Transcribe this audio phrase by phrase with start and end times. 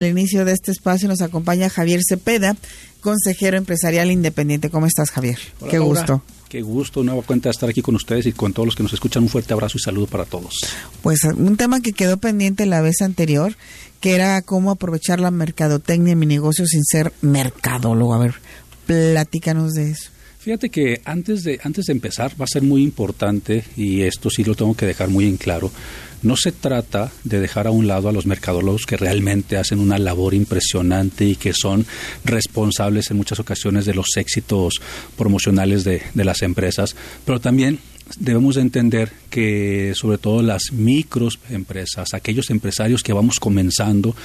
[0.00, 2.54] Al inicio de este espacio nos acompaña Javier Cepeda,
[3.00, 4.70] consejero empresarial independiente.
[4.70, 5.40] ¿Cómo estás, Javier?
[5.58, 6.00] Hola, Qué Laura.
[6.00, 6.22] gusto.
[6.48, 9.24] Qué gusto, nueva cuenta estar aquí con ustedes y con todos los que nos escuchan.
[9.24, 10.54] Un fuerte abrazo y saludo para todos.
[11.02, 13.56] Pues un tema que quedó pendiente la vez anterior,
[13.98, 18.14] que era cómo aprovechar la mercadotecnia en mi negocio sin ser mercadólogo.
[18.14, 18.34] A ver,
[18.86, 20.10] platícanos de eso.
[20.48, 24.44] Fíjate que antes de, antes de empezar va a ser muy importante, y esto sí
[24.44, 25.70] lo tengo que dejar muy en claro,
[26.22, 29.98] no se trata de dejar a un lado a los mercadólogos que realmente hacen una
[29.98, 31.84] labor impresionante y que son
[32.24, 34.80] responsables en muchas ocasiones de los éxitos
[35.18, 36.96] promocionales de, de las empresas,
[37.26, 37.78] pero también
[38.18, 44.16] debemos de entender que sobre todo las microempresas, aquellos empresarios que vamos comenzando,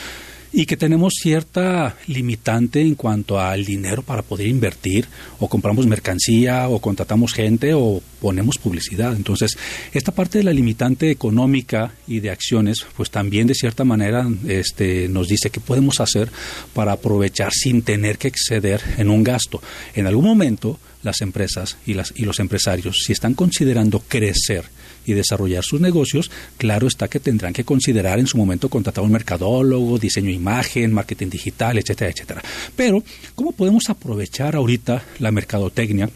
[0.54, 5.08] y que tenemos cierta limitante en cuanto al dinero para poder invertir
[5.40, 9.16] o compramos mercancía o contratamos gente o ponemos publicidad.
[9.16, 9.58] Entonces,
[9.94, 15.10] esta parte de la limitante económica y de acciones, pues también de cierta manera este,
[15.10, 16.30] nos dice qué podemos hacer
[16.74, 19.60] para aprovechar sin tener que exceder en un gasto.
[19.96, 24.66] En algún momento, las empresas y, las, y los empresarios, si están considerando crecer,
[25.06, 29.12] y desarrollar sus negocios, claro está que tendrán que considerar en su momento contratar un
[29.12, 32.44] mercadólogo, diseño de imagen, marketing digital, etcétera, etcétera.
[32.76, 33.04] Pero,
[33.36, 36.10] ¿cómo podemos aprovechar ahorita la mercadotecnia?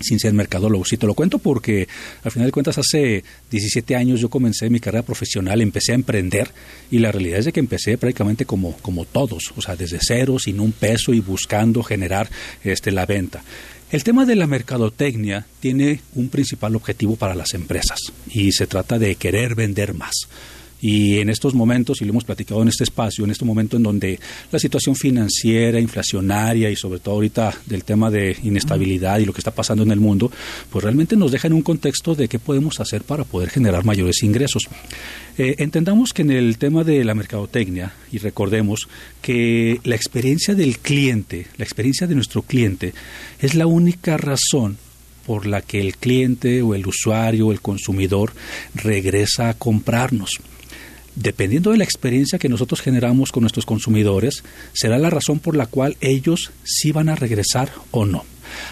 [0.00, 0.84] sin ser mercadólogo.
[0.84, 1.86] Si te lo cuento porque
[2.24, 6.50] al final de cuentas hace 17 años yo comencé mi carrera profesional, empecé a emprender
[6.90, 10.38] y la realidad es de que empecé prácticamente como, como todos, o sea, desde cero,
[10.38, 12.30] sin un peso y buscando generar
[12.64, 13.42] este, la venta.
[13.90, 19.00] El tema de la mercadotecnia tiene un principal objetivo para las empresas y se trata
[19.00, 20.28] de querer vender más.
[20.82, 23.82] Y en estos momentos, y lo hemos platicado en este espacio, en este momento en
[23.82, 24.18] donde
[24.50, 29.40] la situación financiera, inflacionaria y sobre todo ahorita del tema de inestabilidad y lo que
[29.40, 30.30] está pasando en el mundo,
[30.70, 34.22] pues realmente nos deja en un contexto de qué podemos hacer para poder generar mayores
[34.22, 34.62] ingresos.
[35.38, 38.88] Eh, entendamos que en el tema de la mercadotecnia, y recordemos
[39.22, 42.94] que la experiencia del cliente, la experiencia de nuestro cliente,
[43.40, 44.78] es la única razón
[45.26, 48.32] por la que el cliente o el usuario o el consumidor
[48.74, 50.40] regresa a comprarnos
[51.14, 55.66] dependiendo de la experiencia que nosotros generamos con nuestros consumidores, será la razón por la
[55.66, 58.24] cual ellos sí van a regresar o no.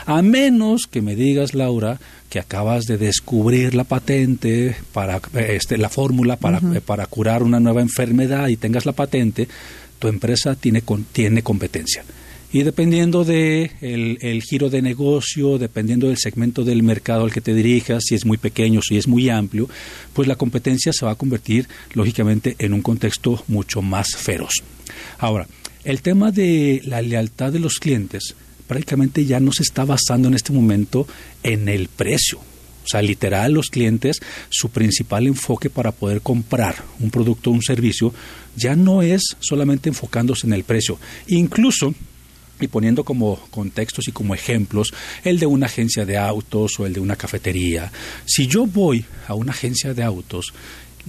[0.07, 2.01] A menos que me digas, Laura,
[2.31, 6.81] que acabas de descubrir la patente para este, la fórmula para, uh -huh.
[6.81, 9.49] para curar una nueva enfermedad y tengas la patente,
[9.99, 10.83] tu empresa tiene,
[11.13, 12.05] tiene competencia
[12.53, 17.43] y dependiendo de el, el, giro de negocio, dependiendo del segmento del mercado al que
[17.43, 19.69] te dirijas, si es muy pequeño, si es muy amplio,
[20.15, 24.55] pues la competencia se va a convertir lógicamente en un contexto mucho más feroz.
[25.19, 25.47] Ahora,
[25.85, 28.35] el tema de la lealtad de los clientes
[28.67, 31.07] prácticamente ya no se está basando en este momento
[31.43, 32.39] en el precio.
[32.39, 37.63] O sea, literal, los clientes, su principal enfoque para poder comprar un producto o un
[37.63, 38.15] servicio
[38.57, 40.99] ya no es solamente enfocándose en el precio.
[41.27, 41.95] Incluso
[42.61, 44.93] y poniendo como contextos y como ejemplos
[45.25, 47.91] el de una agencia de autos o el de una cafetería.
[48.25, 50.53] Si yo voy a una agencia de autos,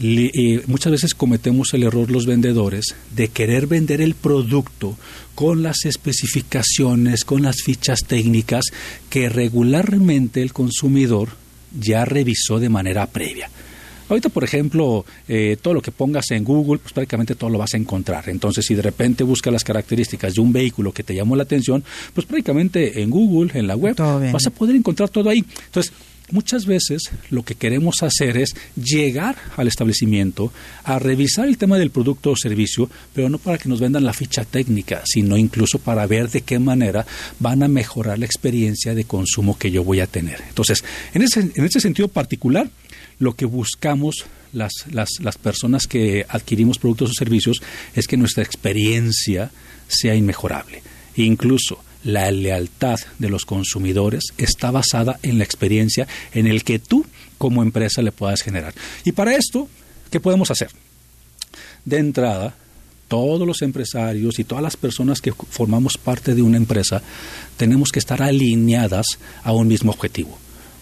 [0.01, 4.97] eh, muchas veces cometemos el error los vendedores de querer vender el producto
[5.35, 8.65] con las especificaciones, con las fichas técnicas
[9.09, 11.29] que regularmente el consumidor
[11.77, 13.49] ya revisó de manera previa.
[14.09, 17.73] Ahorita, por ejemplo, eh, todo lo que pongas en Google, pues prácticamente todo lo vas
[17.73, 18.27] a encontrar.
[18.29, 21.83] Entonces, si de repente buscas las características de un vehículo que te llamó la atención,
[22.13, 25.45] pues prácticamente en Google, en la web, vas a poder encontrar todo ahí.
[25.65, 25.93] Entonces,
[26.31, 30.51] muchas veces lo que queremos hacer es llegar al establecimiento
[30.83, 34.13] a revisar el tema del producto o servicio, pero no para que nos vendan la
[34.13, 37.05] ficha técnica, sino incluso para ver de qué manera
[37.39, 40.41] van a mejorar la experiencia de consumo que yo voy a tener.
[40.47, 40.83] Entonces,
[41.13, 42.69] en ese, en ese sentido particular,
[43.19, 47.61] lo que buscamos las, las, las, personas que adquirimos productos o servicios
[47.95, 49.51] es que nuestra experiencia
[49.87, 50.81] sea inmejorable.
[51.15, 57.05] Incluso la lealtad de los consumidores está basada en la experiencia en el que tú
[57.37, 58.73] como empresa le puedas generar.
[59.03, 59.67] Y para esto,
[60.09, 60.69] ¿qué podemos hacer?
[61.85, 62.55] De entrada,
[63.07, 67.01] todos los empresarios y todas las personas que formamos parte de una empresa
[67.57, 69.05] tenemos que estar alineadas
[69.43, 70.37] a un mismo objetivo.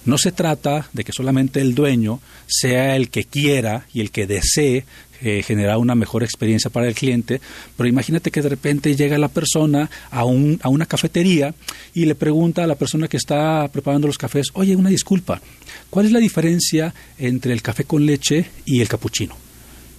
[0.08, 4.26] No se trata de que solamente el dueño sea el que quiera y el que
[4.26, 4.86] desee
[5.22, 7.42] eh, generar una mejor experiencia para el cliente,
[7.76, 11.54] pero imagínate que de repente llega la persona a, un, a una cafetería
[11.94, 15.42] y le pregunta a la persona que está preparando los cafés, oye, una disculpa,
[15.90, 19.36] ¿cuál es la diferencia entre el café con leche y el capuchino?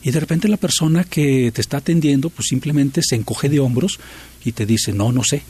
[0.03, 4.01] Y de repente la persona que te está atendiendo pues simplemente se encoge de hombros
[4.43, 5.43] y te dice, no, no sé.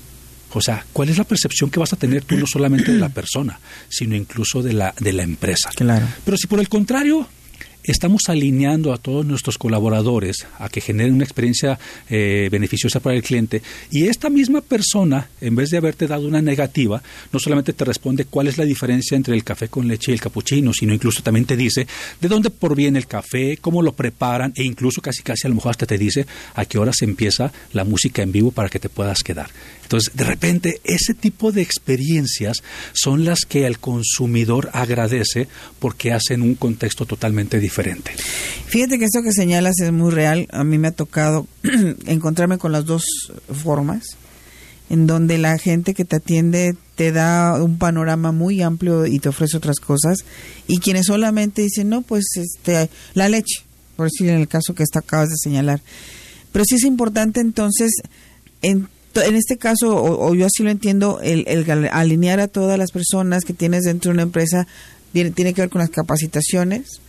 [0.53, 3.09] O sea, ¿cuál es la percepción que vas a tener tú no solamente de la
[3.09, 3.59] persona,
[3.89, 5.71] sino incluso de la, de la empresa?
[5.75, 6.07] Claro.
[6.25, 7.29] Pero si por el contrario
[7.93, 11.79] estamos alineando a todos nuestros colaboradores a que generen una experiencia
[12.11, 16.43] eh, beneficiosa para el cliente y esta misma persona, en vez de haberte dado una
[16.43, 17.03] negativa,
[17.33, 20.21] no solamente te responde cuál es la diferencia entre el café con leche y el
[20.21, 21.87] capuchino, sino incluso también te dice
[22.21, 25.71] de dónde proviene el café, cómo lo preparan e incluso casi casi a lo mejor
[25.71, 28.89] hasta te dice a qué hora se empieza la música en vivo para que te
[28.89, 29.49] puedas quedar.
[29.89, 32.63] Entonces, de repente, ese tipo de experiencias
[32.93, 35.49] son las que el consumidor agradece
[35.79, 38.11] porque hacen un contexto totalmente diferente.
[38.67, 40.47] Fíjate que esto que señalas es muy real.
[40.53, 41.47] A mí me ha tocado
[42.07, 43.03] encontrarme con las dos
[43.51, 44.05] formas,
[44.91, 49.31] en donde la gente que te atiende te da un panorama muy amplio y te
[49.31, 50.19] ofrece otras cosas,
[50.67, 53.63] y quienes solamente dicen, no, pues este, la leche,
[53.97, 55.81] por decir en el caso que está, acabas de señalar.
[56.53, 57.91] Pero sí es importante entonces
[58.61, 61.47] en en este caso, o, yo así lo entiendo, el,
[61.93, 64.67] alinear a todas las personas que tienes dentro de una empresa
[65.13, 67.01] tiene, que ver con las capacitaciones,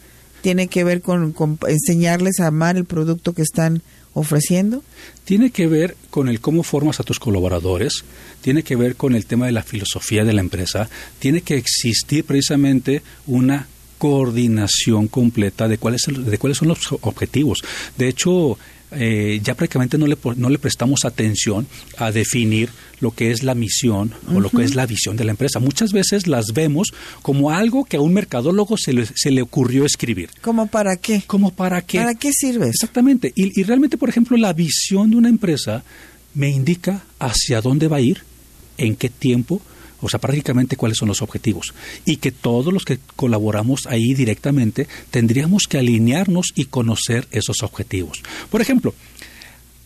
[0.41, 1.35] tiene que ver con,
[1.67, 3.81] enseñarles a amar el producto que están
[4.13, 4.83] ofreciendo?
[5.25, 8.03] Tiene que ver con el cómo formas a tus colaboradores,
[8.41, 12.23] tiene que ver con el tema de la filosofía de la empresa, tiene que existir
[12.23, 13.67] precisamente una
[13.97, 17.59] coordinación completa de cuáles, de cuáles son los objetivos.
[17.97, 18.57] De hecho,
[18.91, 22.69] eh, ya prácticamente no le, no le prestamos atención a definir
[23.00, 25.59] lo que es la misión o lo que es la visión de la empresa.
[25.59, 26.91] Muchas veces las vemos
[27.21, 30.30] como algo que a un mercadólogo se le, se le ocurrió escribir.
[30.41, 31.24] ¿Como para qué?
[31.25, 32.00] ¿Como para qué?
[32.00, 32.68] ¿Para qué sirve?
[32.68, 33.31] Exactamente.
[33.36, 35.83] Y, y realmente, por ejemplo, la visión de una empresa
[36.33, 38.24] me indica hacia dónde va a ir,
[38.77, 39.62] en qué tiempo,
[40.01, 41.73] o sea, prácticamente cuáles son los objetivos.
[42.05, 48.21] Y que todos los que colaboramos ahí directamente tendríamos que alinearnos y conocer esos objetivos.
[48.49, 48.93] Por ejemplo,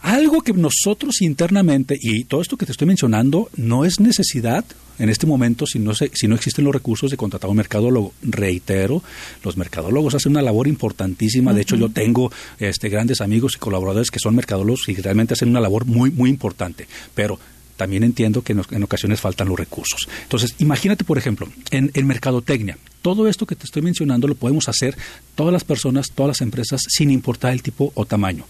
[0.03, 4.65] algo que nosotros internamente, y todo esto que te estoy mencionando, no es necesidad
[4.99, 7.57] en este momento si no, se, si no existen los recursos de contratar a un
[7.57, 8.13] mercadólogo.
[8.21, 9.01] Reitero,
[9.43, 11.53] los mercadólogos hacen una labor importantísima.
[11.53, 15.49] De hecho, yo tengo este, grandes amigos y colaboradores que son mercadólogos y realmente hacen
[15.49, 16.85] una labor muy, muy importante.
[17.15, 17.39] Pero
[17.77, 20.07] también entiendo que en, ocasiones faltan los recursos.
[20.21, 24.69] Entonces, imagínate, por ejemplo, en, en mercadotecnia, todo esto que te estoy mencionando lo podemos
[24.69, 24.97] hacer
[25.35, 28.45] todas las personas, todas las empresas, sin importar el tipo o tamaño.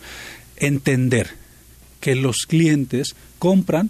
[0.58, 1.30] Entender
[2.00, 3.90] que los clientes compran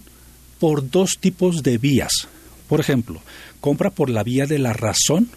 [0.58, 2.12] por dos tipos de vías.
[2.68, 3.20] Por ejemplo,
[3.60, 5.28] compra por la vía de la razón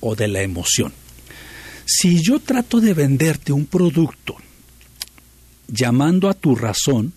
[0.00, 0.92] o de la emoción.
[1.84, 4.36] Si yo trato de venderte un producto
[5.68, 7.12] llamando a tu razón,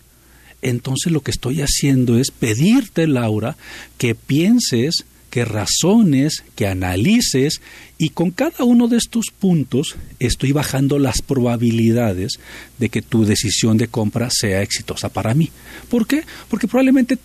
[0.66, 3.56] entonces lo que estoy haciendo es pedirte, Laura,
[4.00, 7.62] que pienses, que razones, que analices
[8.00, 12.40] y con cada uno de estos puntos estoy bajando las probabilidades
[12.80, 15.52] de que tu decisión de compra sea exitosa para mí.
[15.88, 16.24] ¿Por qué?
[16.50, 17.16] Porque probablemente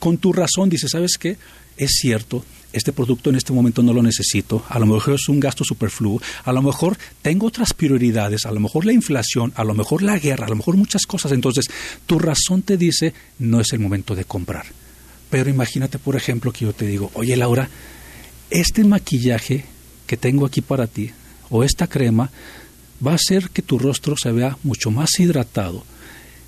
[0.00, 1.36] con tu razón dices, ¿sabes qué?
[1.76, 5.40] Es cierto, este producto en este momento no lo necesito, a lo mejor es un
[5.40, 9.74] gasto superfluo, a lo mejor tengo otras prioridades, a lo mejor la inflación, a lo
[9.74, 11.32] mejor la guerra, a lo mejor muchas cosas.
[11.32, 11.66] Entonces,
[12.06, 14.66] tu razón te dice, no es el momento de comprar.
[15.30, 17.68] Pero imagínate, por ejemplo, que yo te digo, oye Laura,
[18.50, 19.64] este maquillaje
[20.06, 21.10] que tengo aquí para ti,
[21.50, 22.30] o esta crema,
[23.04, 25.84] va a hacer que tu rostro se vea mucho más hidratado.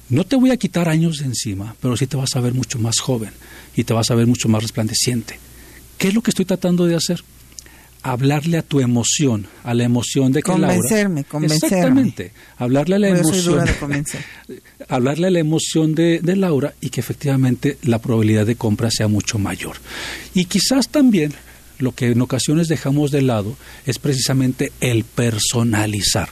[0.09, 2.79] No te voy a quitar años de encima, pero sí te vas a ver mucho
[2.79, 3.31] más joven
[3.75, 5.38] y te vas a ver mucho más resplandeciente.
[6.02, 7.23] ¿Qué es lo que estoy tratando de hacer?
[8.02, 11.66] Hablarle a tu emoción, a la emoción de que convencerme, convencerme.
[11.68, 13.64] Exactamente, hablarle a la emoción,
[14.88, 19.06] hablarle a la emoción de, de Laura y que efectivamente la probabilidad de compra sea
[19.06, 19.76] mucho mayor.
[20.35, 21.35] Y quizás también
[21.78, 23.56] lo que en ocasiones dejamos de lado
[23.87, 26.30] es precisamente el personalizar.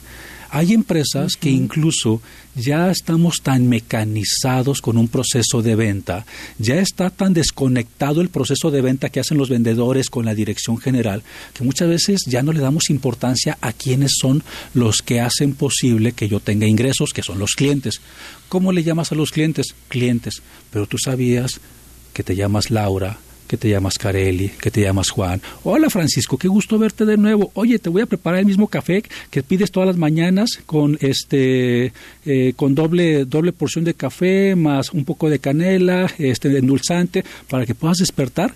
[0.53, 2.21] Hay empresas que incluso
[2.55, 6.25] ya estamos tan mecanizados con un proceso de venta,
[6.59, 10.77] ya está tan desconectado el proceso de venta que hacen los vendedores con la dirección
[10.77, 14.43] general, que muchas veces ya no le damos importancia a quienes son
[14.73, 18.01] los que hacen posible que yo tenga ingresos, que son los clientes.
[18.49, 19.67] ¿Cómo le llamas a los clientes?
[19.87, 20.41] Clientes.
[20.69, 21.61] Pero tú sabías
[22.13, 23.19] que te llamas Laura,
[23.51, 25.41] que te llamas Carelli, que te llamas Juan.
[25.65, 27.51] Hola Francisco, qué gusto verte de nuevo.
[27.53, 31.91] Oye, te voy a preparar el mismo café que pides todas las mañanas con este
[32.25, 37.65] eh, con doble doble porción de café más un poco de canela, este endulzante para
[37.65, 38.55] que puedas despertar.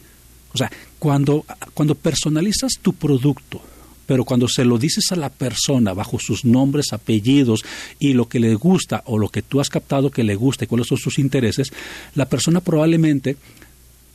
[0.54, 3.62] O sea, cuando cuando personalizas tu producto,
[4.06, 7.66] pero cuando se lo dices a la persona bajo sus nombres, apellidos
[8.00, 10.68] y lo que le gusta o lo que tú has captado que le gusta y
[10.68, 11.74] cuáles son sus intereses,
[12.14, 13.36] la persona probablemente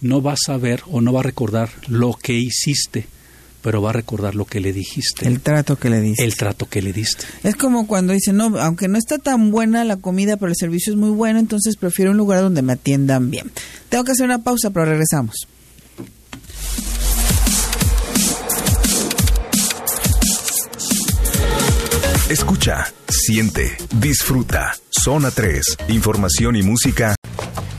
[0.00, 3.06] no va a saber o no va a recordar lo que hiciste,
[3.62, 5.26] pero va a recordar lo que le dijiste.
[5.26, 6.24] El trato que le diste.
[6.24, 7.24] El trato que le diste.
[7.42, 10.92] Es como cuando dicen, no, aunque no está tan buena la comida, pero el servicio
[10.92, 13.50] es muy bueno, entonces prefiero un lugar donde me atiendan bien.
[13.88, 15.46] Tengo que hacer una pausa, pero regresamos.
[22.30, 24.76] Escucha, siente, disfruta.
[24.88, 27.16] Zona 3, información y música